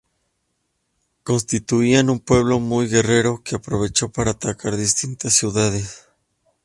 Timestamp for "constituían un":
1.23-2.19